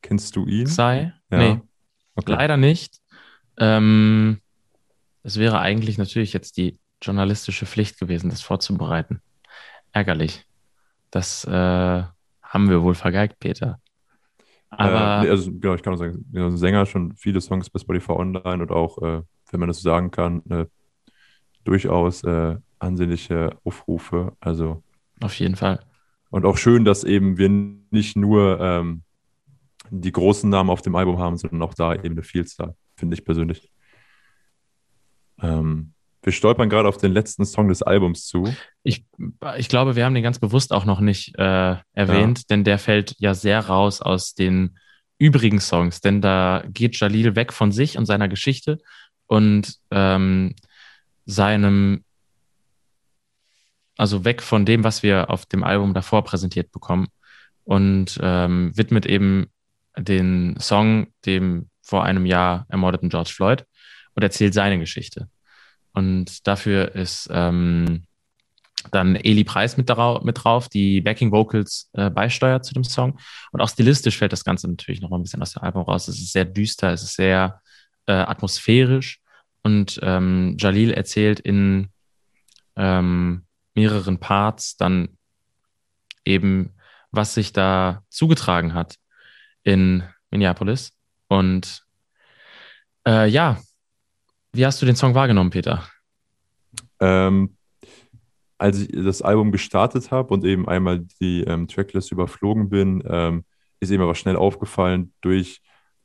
[0.00, 0.66] kennst du ihn?
[0.66, 1.12] Sei?
[1.30, 1.38] Ja.
[1.38, 1.60] Nee,
[2.14, 2.32] okay.
[2.32, 2.98] leider nicht.
[3.58, 4.40] Ähm,
[5.24, 9.20] es wäre eigentlich natürlich jetzt die journalistische Pflicht gewesen, das vorzubereiten.
[9.92, 10.44] Ärgerlich.
[11.10, 13.80] Das äh, haben wir wohl vergeigt, Peter.
[14.70, 18.12] Aber äh, also, genau, ich kann auch sagen, ja, Sänger schon viele Songs bei Spotify
[18.12, 20.66] Online und auch, äh, wenn man das so sagen kann, äh,
[21.64, 24.36] durchaus äh, ansehnliche Aufrufe.
[24.40, 24.82] Also
[25.20, 25.80] auf jeden Fall.
[26.30, 29.02] Und auch schön, dass eben wir nicht nur ähm,
[29.90, 33.24] die großen Namen auf dem Album haben, sondern auch da eben eine Vielzahl, finde ich
[33.24, 33.70] persönlich.
[35.40, 35.94] Ähm,
[36.24, 38.54] wir stolpern gerade auf den letzten Song des Albums zu.
[38.82, 39.04] Ich,
[39.58, 42.44] ich glaube, wir haben den ganz bewusst auch noch nicht äh, erwähnt, ja.
[42.50, 44.78] denn der fällt ja sehr raus aus den
[45.18, 48.78] übrigen Songs, denn da geht Jalil weg von sich und seiner Geschichte
[49.26, 50.54] und ähm,
[51.26, 52.04] seinem,
[53.96, 57.08] also weg von dem, was wir auf dem Album davor präsentiert bekommen
[57.64, 59.46] und ähm, widmet eben
[59.96, 63.64] den Song dem vor einem Jahr ermordeten George Floyd
[64.14, 65.28] und erzählt seine Geschichte.
[65.92, 68.04] Und dafür ist ähm,
[68.90, 69.88] dann Eli Preis mit,
[70.22, 73.18] mit drauf, die Backing Vocals äh, beisteuert zu dem Song.
[73.52, 76.08] Und auch stilistisch fällt das Ganze natürlich noch mal ein bisschen aus dem Album raus.
[76.08, 77.60] Es ist sehr düster, es ist sehr
[78.06, 79.20] äh, atmosphärisch.
[79.62, 81.88] Und ähm, Jalil erzählt in
[82.76, 85.16] ähm, mehreren Parts dann
[86.24, 86.74] eben,
[87.10, 88.96] was sich da zugetragen hat
[89.62, 90.92] in Minneapolis.
[91.28, 91.82] Und
[93.06, 93.58] äh, ja,
[94.54, 95.84] wie hast du den Song wahrgenommen, Peter?
[97.00, 97.56] Ähm,
[98.56, 103.44] als ich das Album gestartet habe und eben einmal die ähm, Tracklist überflogen bin, ähm,
[103.80, 105.60] ist eben aber schnell aufgefallen durch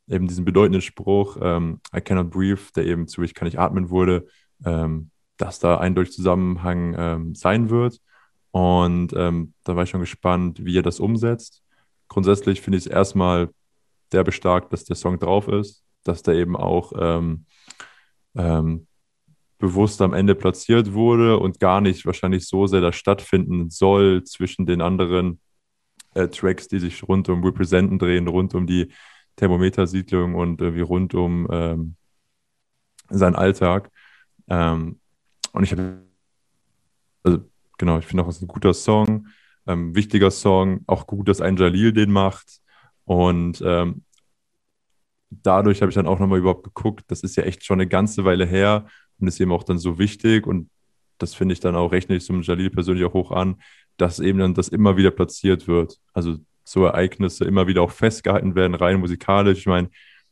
[0.07, 3.91] eben diesen bedeutenden Spruch, ähm, I cannot breathe, der eben zu Ich kann nicht atmen
[3.91, 4.27] wurde,
[4.65, 8.01] ähm, dass da eindeutig Zusammenhang ähm, sein wird.
[8.51, 11.61] Und ähm, da war ich schon gespannt, wie er das umsetzt.
[12.07, 13.49] Grundsätzlich finde ich es erstmal
[14.11, 17.45] der bestarkt, dass der Song drauf ist, dass der eben auch ähm,
[19.59, 24.65] bewusst am Ende platziert wurde und gar nicht wahrscheinlich so sehr da stattfinden soll zwischen
[24.65, 25.39] den anderen
[26.15, 28.91] äh, Tracks, die sich rund um Representen drehen, rund um die
[29.35, 31.95] Thermometersiedlung und äh, wie rund um ähm,
[33.09, 33.91] seinen Alltag.
[34.47, 34.99] Ähm,
[35.51, 36.03] und ich habe,
[37.23, 37.39] also
[37.77, 39.27] genau, ich finde auch, es ist ein guter Song,
[39.67, 42.59] ähm, wichtiger Song, auch gut, dass ein Jalil den macht.
[43.05, 44.03] Und ähm,
[45.29, 48.25] dadurch habe ich dann auch nochmal überhaupt geguckt, das ist ja echt schon eine ganze
[48.25, 48.87] Weile her
[49.19, 50.69] und ist eben auch dann so wichtig und
[51.17, 53.61] das finde ich dann auch, rechne ich zum Jalil persönlich auch hoch an,
[53.97, 55.99] dass eben dann das immer wieder platziert wird.
[56.13, 59.59] Also so Ereignisse immer wieder auch festgehalten werden, rein musikalisch.
[59.59, 59.89] Ich meine,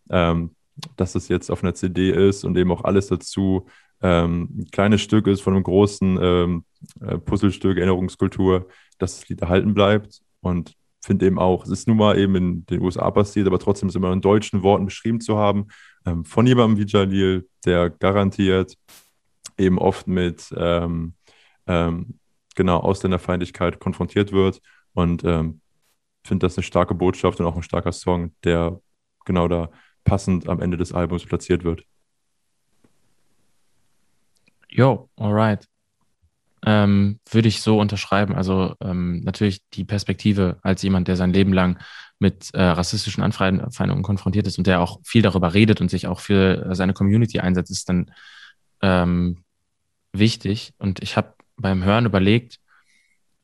[0.09, 0.55] ähm,
[0.95, 3.67] dass das jetzt auf einer CD ist und eben auch alles dazu
[4.01, 6.65] ähm, ein kleines Stück ist von einem großen ähm,
[7.01, 8.67] äh, Puzzlestück, Erinnerungskultur,
[8.99, 10.21] dass das Lied erhalten bleibt.
[10.41, 10.75] Und
[11.07, 13.95] finde eben auch, es ist nun mal eben in den USA passiert, aber trotzdem ist
[13.95, 15.67] immer in deutschen Worten beschrieben zu haben,
[16.05, 18.77] ähm, von jemandem wie Jalil, der garantiert
[19.57, 21.13] eben oft mit ähm,
[21.65, 22.19] ähm,
[22.55, 24.61] genau Ausländerfeindlichkeit konfrontiert wird
[24.93, 25.61] und ähm,
[26.25, 28.79] finde das eine starke Botschaft und auch ein starker Song, der
[29.25, 29.69] genau da
[30.03, 31.83] passend am Ende des Albums platziert wird.
[34.69, 35.67] Jo, alright.
[36.69, 38.35] Ähm, würde ich so unterschreiben.
[38.35, 41.79] Also ähm, natürlich die Perspektive als jemand, der sein Leben lang
[42.19, 46.19] mit äh, rassistischen Anfeindungen konfrontiert ist und der auch viel darüber redet und sich auch
[46.19, 48.11] für seine Community einsetzt, ist dann
[48.81, 49.45] ähm,
[50.11, 50.73] wichtig.
[50.77, 52.59] Und ich habe beim Hören überlegt,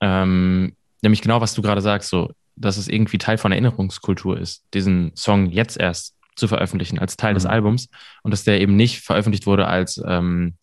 [0.01, 4.65] ähm, nämlich genau, was du gerade sagst, so, dass es irgendwie Teil von Erinnerungskultur ist,
[4.73, 7.35] diesen Song jetzt erst zu veröffentlichen als Teil mhm.
[7.35, 7.87] des Albums
[8.23, 10.57] und dass der eben nicht veröffentlicht wurde als ähm,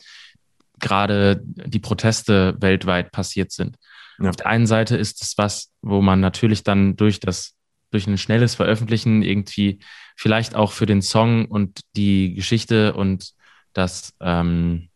[0.80, 3.76] gerade die Proteste weltweit passiert sind.
[4.18, 4.30] Ja.
[4.30, 7.54] Auf der einen Seite ist es was, wo man natürlich dann durch das,
[7.90, 9.80] durch ein schnelles Veröffentlichen irgendwie
[10.16, 13.32] vielleicht auch für den Song und die Geschichte und
[13.72, 14.88] das, ähm,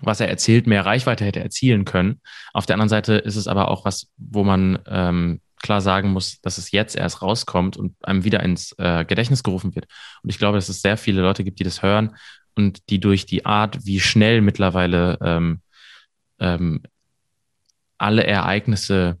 [0.00, 2.20] was er erzählt, mehr Reichweite hätte erzielen können.
[2.52, 6.40] Auf der anderen Seite ist es aber auch was, wo man ähm, klar sagen muss,
[6.40, 9.86] dass es jetzt erst rauskommt und einem wieder ins äh, Gedächtnis gerufen wird.
[10.22, 12.16] Und ich glaube, dass es sehr viele Leute gibt, die das hören
[12.58, 15.60] und die durch die Art, wie schnell mittlerweile ähm,
[16.40, 16.82] ähm,
[17.98, 19.16] alle Ereignisse,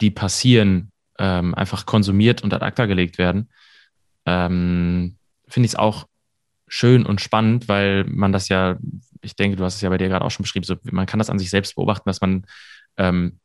[0.00, 3.50] die passieren, ähm, einfach konsumiert und ad acta gelegt werden,
[4.24, 5.16] ähm,
[5.48, 6.06] finde ich es auch
[6.68, 8.78] schön und spannend, weil man das ja,
[9.20, 11.18] ich denke, du hast es ja bei dir gerade auch schon beschrieben, so, man kann
[11.18, 12.46] das an sich selbst beobachten, dass man
[12.98, 13.40] ähm,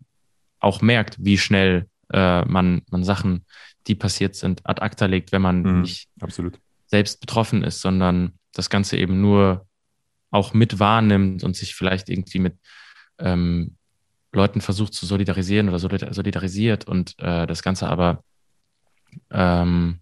[0.59, 3.45] auch merkt, wie schnell äh, man, man Sachen,
[3.87, 6.59] die passiert sind, ad acta legt, wenn man mhm, nicht absolut.
[6.93, 9.65] Selbst betroffen ist, sondern das Ganze eben nur
[10.29, 12.55] auch mit wahrnimmt und sich vielleicht irgendwie mit
[13.17, 13.77] ähm,
[14.31, 18.23] Leuten versucht zu solidarisieren oder solidarisiert und äh, das Ganze aber
[19.31, 20.01] ähm,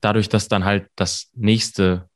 [0.00, 2.08] dadurch, dass dann halt das nächste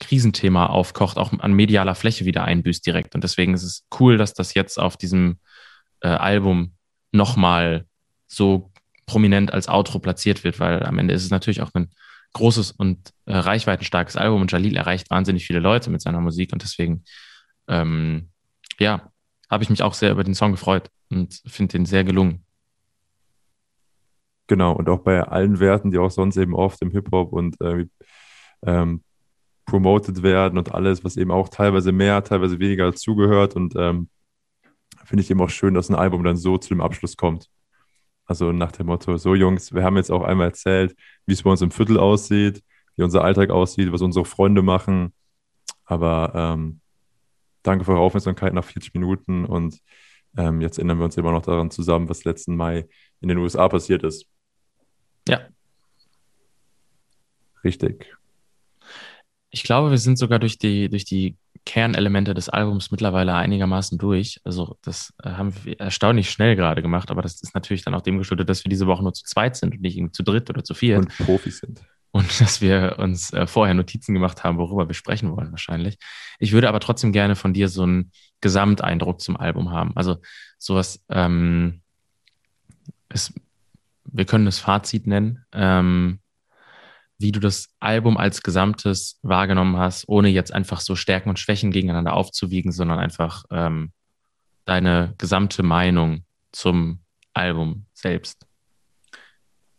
[0.00, 3.14] Krisenthema aufkocht, auch an medialer Fläche wieder einbüßt direkt.
[3.14, 5.38] Und deswegen ist es cool, dass das jetzt auf diesem
[6.00, 6.74] äh, Album
[7.12, 7.86] nochmal
[8.26, 8.72] so
[9.06, 11.90] prominent als Outro platziert wird, weil am Ende ist es natürlich auch ein
[12.32, 16.62] großes und äh, reichweitenstarkes Album und Jalil erreicht wahnsinnig viele Leute mit seiner Musik und
[16.62, 17.04] deswegen,
[17.68, 18.30] ähm,
[18.78, 19.10] ja,
[19.50, 22.44] habe ich mich auch sehr über den Song gefreut und finde den sehr gelungen.
[24.46, 27.86] Genau, und auch bei allen Werten, die auch sonst eben oft im Hip-Hop und äh,
[28.64, 29.02] ähm,
[29.64, 34.08] promoted werden und alles, was eben auch teilweise mehr, teilweise weniger zugehört und ähm,
[35.04, 37.48] finde ich eben auch schön, dass ein Album dann so zu dem Abschluss kommt.
[38.30, 40.94] Also nach dem Motto, so Jungs, wir haben jetzt auch einmal erzählt,
[41.26, 42.62] wie es bei uns im Viertel aussieht,
[42.94, 45.12] wie unser Alltag aussieht, was unsere Freunde machen.
[45.84, 46.80] Aber ähm,
[47.64, 49.80] danke für eure Aufmerksamkeit nach 40 Minuten und
[50.36, 52.88] ähm, jetzt erinnern wir uns immer noch daran zusammen, was letzten Mai
[53.20, 54.26] in den USA passiert ist.
[55.26, 55.40] Ja.
[57.64, 58.16] Richtig.
[59.50, 64.40] Ich glaube, wir sind sogar durch die, durch die Kernelemente des Albums mittlerweile einigermaßen durch.
[64.44, 68.02] Also das äh, haben wir erstaunlich schnell gerade gemacht, aber das ist natürlich dann auch
[68.02, 70.48] dem geschuldet, dass wir diese Woche nur zu zweit sind und nicht irgendwie zu dritt
[70.50, 70.98] oder zu viert.
[70.98, 71.82] Und Profis sind.
[72.12, 75.98] Und dass wir uns äh, vorher Notizen gemacht haben, worüber wir sprechen wollen wahrscheinlich.
[76.38, 79.92] Ich würde aber trotzdem gerne von dir so einen Gesamteindruck zum Album haben.
[79.96, 80.16] Also
[80.58, 81.82] sowas, ähm,
[83.08, 83.32] es,
[84.04, 85.44] wir können es Fazit nennen.
[85.52, 86.20] Ähm,
[87.20, 91.70] wie du das Album als Gesamtes wahrgenommen hast, ohne jetzt einfach so Stärken und Schwächen
[91.70, 93.92] gegeneinander aufzuwiegen, sondern einfach ähm,
[94.64, 97.00] deine gesamte Meinung zum
[97.34, 98.46] Album selbst.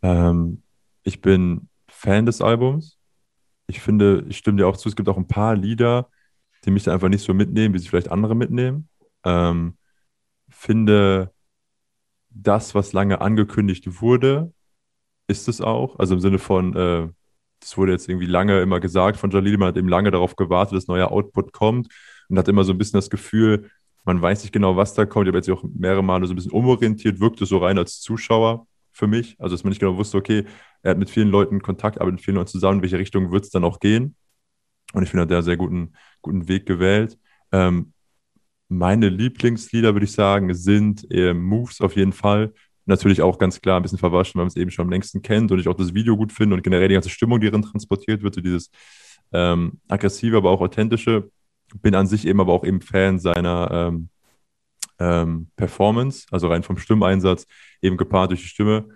[0.04, 0.62] Ähm,
[1.02, 3.00] ich bin Fan des Albums.
[3.66, 6.10] Ich finde, ich stimme dir auch zu, es gibt auch ein paar Lieder,
[6.64, 8.88] die mich da einfach nicht so mitnehmen, wie sie vielleicht andere mitnehmen.
[9.24, 9.78] Ähm,
[10.48, 11.34] finde,
[12.30, 14.54] das, was lange angekündigt wurde,
[15.28, 15.98] ist es auch.
[15.98, 17.10] Also im Sinne von, äh,
[17.62, 20.76] das wurde jetzt irgendwie lange immer gesagt von Jalili, man hat eben lange darauf gewartet,
[20.76, 21.88] dass neuer Output kommt
[22.28, 23.70] und hat immer so ein bisschen das Gefühl,
[24.04, 25.28] man weiß nicht genau, was da kommt.
[25.28, 28.68] Ich habe jetzt auch mehrere Male so ein bisschen umorientiert, wirkte so rein als Zuschauer
[28.92, 29.36] für mich.
[29.40, 30.46] Also, dass man nicht genau wusste, okay,
[30.82, 33.46] er hat mit vielen Leuten Kontakt, arbeitet mit vielen Leuten zusammen, in welche Richtung wird
[33.46, 34.16] es dann auch gehen.
[34.94, 37.18] Und ich finde, er hat einen sehr guten, guten Weg gewählt.
[37.52, 37.94] Ähm,
[38.68, 42.54] meine Lieblingslieder, würde ich sagen, sind äh, Moves auf jeden Fall
[42.92, 45.52] natürlich auch ganz klar ein bisschen verwaschen, weil man es eben schon am längsten kennt
[45.52, 48.22] und ich auch das Video gut finde und generell die ganze Stimmung, die darin transportiert
[48.22, 48.70] wird, so dieses
[49.34, 51.30] ähm, aggressive, aber auch authentische.
[51.82, 54.10] Bin an sich eben aber auch eben Fan seiner ähm,
[55.00, 57.48] ähm, Performance, also rein vom Stimmeinsatz,
[57.82, 58.90] eben gepaart durch die Stimme,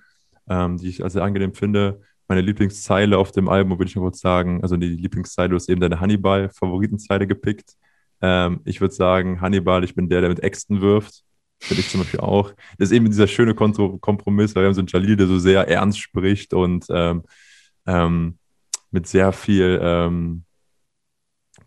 [0.47, 2.01] ähm, die ich als sehr angenehm finde.
[2.27, 5.69] Meine Lieblingszeile auf dem Album, würde ich noch kurz sagen, also die Lieblingszeile, du hast
[5.69, 7.73] eben deine Hannibal-Favoritenzeile gepickt.
[8.21, 11.24] Ähm, ich würde sagen, Hannibal, ich bin der, der mit Äxten wirft.
[11.59, 12.51] Finde ich zum Beispiel auch.
[12.77, 15.67] Das ist eben dieser schöne Kompromiss, weil wir haben so einen Jalil, der so sehr
[15.67, 17.23] ernst spricht und ähm,
[17.87, 18.37] ähm,
[18.91, 20.43] mit sehr viel ähm,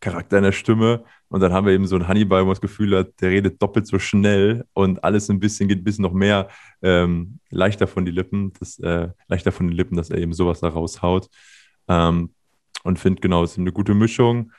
[0.01, 1.05] Charakter in der Stimme.
[1.29, 3.61] Und dann haben wir eben so einen Hannibal, wo man das Gefühl hat, der redet
[3.61, 6.49] doppelt so schnell und alles ein bisschen geht ein bisschen noch mehr
[6.83, 10.61] ähm, leichter von die Lippen, das, äh, leichter von den Lippen, dass er eben sowas
[10.61, 11.29] da raushaut.
[11.89, 12.31] Ähm,
[12.85, 14.53] und finde genau, es ist eine gute Mischung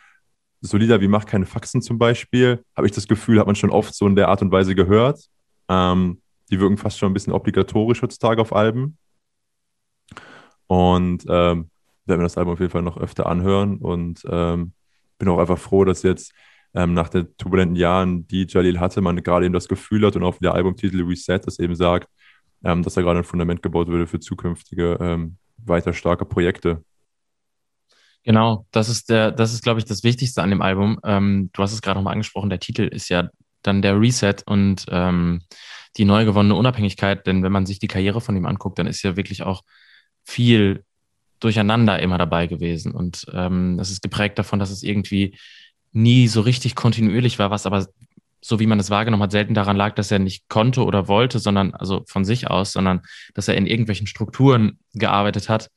[0.62, 3.94] solider wie Macht keine Faxen zum Beispiel, habe ich das Gefühl, hat man schon oft
[3.94, 5.26] so in der Art und Weise gehört.
[5.70, 8.98] Ähm, die wirken fast schon ein bisschen obligatorisch heutzutage auf Alben.
[10.68, 11.70] Und ähm,
[12.06, 14.74] werden wir das Album auf jeden Fall noch öfter anhören und ähm,
[15.18, 16.34] bin auch einfach froh, dass jetzt
[16.74, 20.24] ähm, nach den turbulenten Jahren, die Jalil hatte, man gerade eben das Gefühl hat und
[20.24, 22.08] auch der Albumtitel Reset das eben sagt,
[22.64, 26.84] ähm, dass da gerade ein Fundament gebaut würde für zukünftige ähm, weiter starke Projekte.
[28.24, 31.00] Genau, das ist der, das ist, glaube ich, das Wichtigste an dem Album.
[31.04, 33.30] Ähm, du hast es gerade nochmal angesprochen, der Titel ist ja
[33.64, 35.42] dann der Reset und ähm,
[35.98, 39.04] die neu gewonnene Unabhängigkeit, denn wenn man sich die Karriere von ihm anguckt, dann ist
[39.04, 39.64] ja wirklich auch
[40.26, 40.84] viel
[41.40, 42.94] Durcheinander immer dabei gewesen.
[42.94, 45.38] Und ähm, das ist geprägt davon, dass es irgendwie
[45.92, 47.88] nie so richtig kontinuierlich war, was aber
[48.42, 51.40] so wie man es wahrgenommen hat, selten daran lag, dass er nicht konnte oder wollte,
[51.40, 53.02] sondern also von sich aus, sondern
[53.34, 55.70] dass er in irgendwelchen Strukturen gearbeitet hat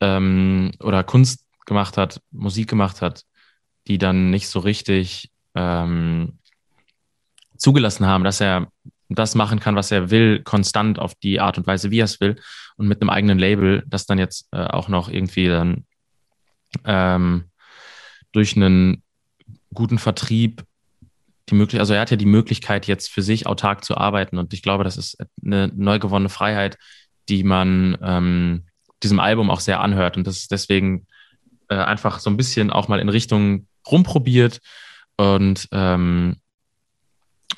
[0.00, 3.24] ähm, oder Kunst gemacht hat, Musik gemacht hat,
[3.86, 6.38] die dann nicht so richtig ähm,
[7.56, 8.68] zugelassen haben, dass er
[9.08, 12.20] das machen kann, was er will, konstant auf die Art und Weise, wie er es
[12.20, 12.36] will
[12.76, 15.86] und mit einem eigenen Label, das dann jetzt äh, auch noch irgendwie dann
[16.84, 17.50] ähm,
[18.32, 19.02] durch einen
[19.72, 20.64] guten Vertrieb
[21.50, 24.38] die Möglichkeit, also er hat ja die Möglichkeit, jetzt für sich autark zu arbeiten.
[24.38, 26.78] Und ich glaube, das ist eine neu gewonnene Freiheit,
[27.28, 28.64] die man ähm,
[29.02, 30.16] diesem Album auch sehr anhört.
[30.16, 31.06] Und das ist deswegen
[31.68, 34.60] äh, einfach so ein bisschen auch mal in Richtung rumprobiert
[35.16, 36.36] und, ähm,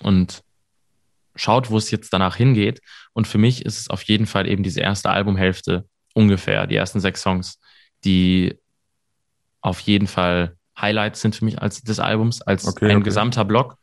[0.00, 0.42] und
[1.34, 2.80] schaut, wo es jetzt danach hingeht.
[3.12, 7.00] Und für mich ist es auf jeden Fall eben diese erste Albumhälfte ungefähr, die ersten
[7.00, 7.60] sechs Songs,
[8.04, 8.58] die
[9.60, 13.04] auf jeden Fall Highlights sind für mich als des Albums, als okay, ein okay.
[13.04, 13.78] gesamter Block,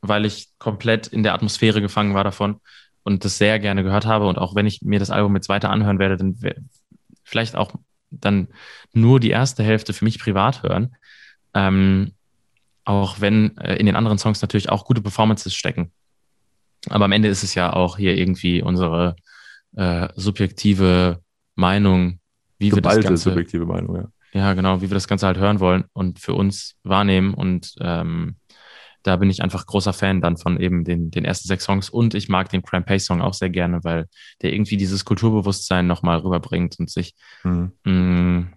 [0.00, 2.60] weil ich komplett in der Atmosphäre gefangen war davon
[3.02, 4.26] und das sehr gerne gehört habe.
[4.26, 6.38] Und auch wenn ich mir das Album jetzt weiter anhören werde, dann
[7.22, 7.72] vielleicht auch
[8.20, 8.48] dann
[8.92, 10.96] nur die erste Hälfte für mich privat hören.
[11.54, 12.12] Ähm,
[12.84, 15.90] auch wenn äh, in den anderen Songs natürlich auch gute Performances stecken.
[16.90, 19.16] Aber am Ende ist es ja auch hier irgendwie unsere
[19.76, 21.20] äh, subjektive
[21.54, 22.18] Meinung,
[22.58, 24.08] wie Geballte wir das Ganze, subjektive Meinung, ja.
[24.34, 27.34] Ja, genau, wie wir das Ganze halt hören wollen und für uns wahrnehmen.
[27.34, 28.34] Und ähm,
[29.04, 31.88] da bin ich einfach großer Fan dann von eben den, den ersten sechs Songs.
[31.88, 34.06] Und ich mag den Crampay Song auch sehr gerne, weil
[34.42, 37.14] der irgendwie dieses Kulturbewusstsein nochmal rüberbringt und sich
[37.44, 37.72] mhm.
[37.84, 38.52] mh, mm,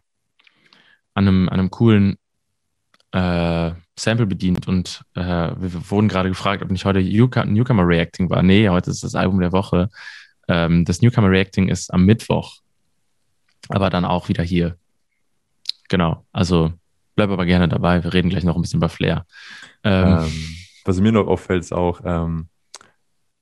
[1.13, 2.17] an, einem, an einem coolen
[3.11, 4.67] äh, Sample bedient.
[4.67, 8.41] Und äh, wir wurden gerade gefragt, ob nicht heute Newcomer Reacting war.
[8.41, 9.89] Nee, heute ist das Album der Woche.
[10.47, 12.57] Ähm, das Newcomer Reacting ist am Mittwoch.
[13.69, 14.77] Aber dann auch wieder hier
[15.89, 16.73] Genau, also
[17.17, 18.03] bleib aber gerne dabei.
[18.03, 19.25] Wir reden gleich noch ein bisschen über Flair.
[19.83, 20.31] Ähm, ähm,
[20.85, 22.47] was mir noch auffällt, ist auch ähm,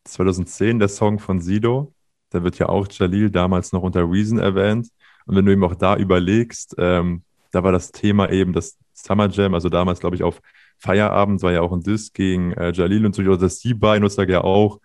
[0.06, 1.94] 2010 der Song von Sido.
[2.32, 4.88] Da wird ja auch Jalil damals noch unter Reason erwähnt.
[5.26, 9.30] Und wenn du ihm auch da überlegst, ähm, da war das Thema eben das Summer
[9.30, 10.42] Jam, also damals, glaube ich, auf
[10.78, 14.42] Feierabend war ja auch ein Diss gegen äh, Jalil und so, dass beiden uns ja
[14.42, 14.80] auch,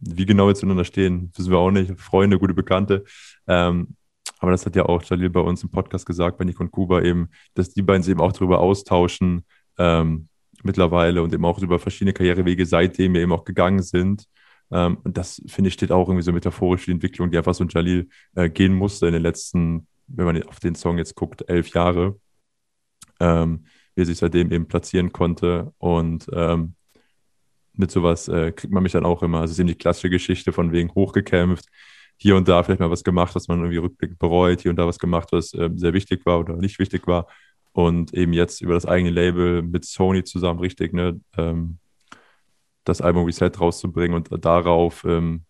[0.00, 3.04] wie genau jetzt zueinander stehen, wissen wir auch nicht, Freunde, gute Bekannte.
[3.46, 3.96] Ähm,
[4.38, 7.02] aber das hat ja auch Jalil bei uns im Podcast gesagt, bei Nick und Kuba
[7.02, 9.44] eben, dass die beiden sich eben auch darüber austauschen
[9.78, 10.28] ähm,
[10.62, 14.26] mittlerweile und eben auch über verschiedene Karrierewege seitdem eben auch gegangen sind.
[14.70, 17.64] Ähm, und das, finde ich, steht auch irgendwie so metaphorisch die Entwicklung, die einfach so
[17.64, 21.48] ein Jalil äh, gehen musste in den letzten, wenn man auf den Song jetzt guckt,
[21.48, 22.18] elf Jahre.
[23.20, 23.64] Ähm,
[23.96, 25.72] wie er sich seitdem eben platzieren konnte.
[25.78, 26.74] Und ähm,
[27.72, 29.40] mit sowas äh, kriegt man mich dann auch immer.
[29.40, 31.66] Also es ist eben die klassische Geschichte von wegen hochgekämpft,
[32.16, 34.86] hier und da vielleicht mal was gemacht, was man irgendwie rückblickend bereut, hier und da
[34.86, 37.26] was gemacht, was äh, sehr wichtig war oder nicht wichtig war.
[37.72, 41.78] Und eben jetzt über das eigene Label mit Sony zusammen richtig, ne, ähm,
[42.84, 45.44] das Album Reset rauszubringen und darauf, ähm,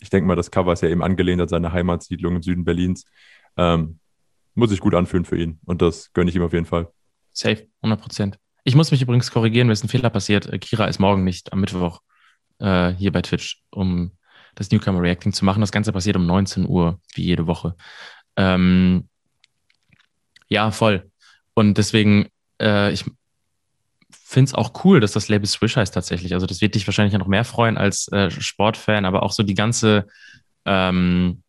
[0.00, 3.06] ich denke mal, das Cover ist ja eben angelehnt an seine Heimatsiedlung im Süden Berlins.
[3.56, 3.98] Ähm,
[4.54, 6.88] muss sich gut anfühlen für ihn und das gönne ich ihm auf jeden Fall.
[7.32, 8.38] Safe, 100 Prozent.
[8.62, 10.48] Ich muss mich übrigens korrigieren, mir ist ein Fehler passiert.
[10.60, 12.00] Kira ist morgen nicht am Mittwoch
[12.60, 14.12] äh, hier bei Twitch, um
[14.54, 15.60] das Newcomer Reacting zu machen.
[15.60, 17.74] Das Ganze passiert um 19 Uhr, wie jede Woche.
[18.36, 19.08] Ähm,
[20.48, 21.10] ja, voll.
[21.54, 22.28] Und deswegen,
[22.60, 23.04] äh, ich
[24.10, 26.34] finde es auch cool, dass das Label Swish heißt tatsächlich.
[26.34, 29.54] Also das wird dich wahrscheinlich noch mehr freuen als äh, Sportfan, aber auch so die
[29.54, 30.06] ganze
[30.64, 31.42] ähm,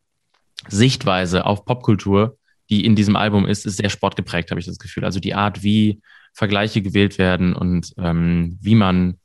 [0.67, 2.37] Sichtweise auf Popkultur,
[2.69, 5.05] die in diesem Album ist, ist sehr sportgeprägt, habe ich das Gefühl.
[5.05, 6.01] Also die Art, wie
[6.33, 9.19] Vergleiche gewählt werden und ähm, wie man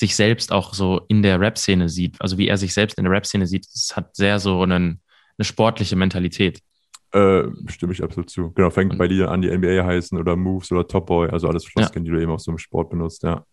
[0.00, 3.12] sich selbst auch so in der Rap-Szene sieht, also wie er sich selbst in der
[3.12, 5.02] Rap-Szene sieht, das hat sehr so einen,
[5.36, 6.62] eine sportliche Mentalität.
[7.12, 8.50] Äh, stimme ich absolut zu.
[8.52, 11.48] Genau, fängt und, bei dir an, die NBA heißen oder Moves oder Top Boy, also
[11.48, 12.10] alles Floskeln, ja.
[12.10, 13.44] die du eben auch so im Sport benutzt, ja.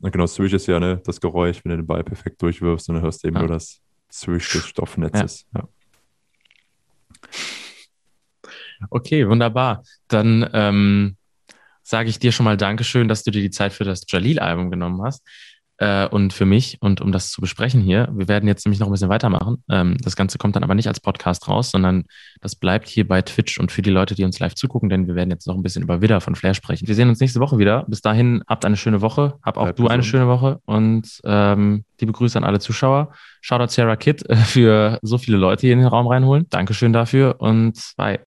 [0.00, 2.96] Und genau, Swish ist ja ne, das Geräusch, wenn du den Ball perfekt durchwirfst und
[2.96, 3.42] dann hörst du eben ja.
[3.42, 3.80] nur das
[4.10, 5.46] Swish des Stoffnetzes.
[5.54, 5.68] Ja.
[8.90, 9.84] Okay, wunderbar.
[10.08, 11.16] Dann ähm,
[11.86, 15.02] sage ich dir schon mal Dankeschön, dass du dir die Zeit für das Jalil-Album genommen
[15.02, 15.22] hast
[15.78, 18.08] äh, und für mich und um das zu besprechen hier.
[18.12, 19.62] Wir werden jetzt nämlich noch ein bisschen weitermachen.
[19.70, 22.04] Ähm, das Ganze kommt dann aber nicht als Podcast raus, sondern
[22.40, 25.14] das bleibt hier bei Twitch und für die Leute, die uns live zugucken, denn wir
[25.14, 26.88] werden jetzt noch ein bisschen über Widder von Flair sprechen.
[26.88, 27.84] Wir sehen uns nächste Woche wieder.
[27.88, 29.34] Bis dahin, habt eine schöne Woche.
[29.42, 29.92] Hab auch Bleib du gesund.
[29.92, 33.12] eine schöne Woche und ähm, liebe Grüße an alle Zuschauer.
[33.42, 36.46] Shoutout Sarah Kidd äh, für so viele Leute hier in den Raum reinholen.
[36.50, 38.20] Dankeschön dafür und bye.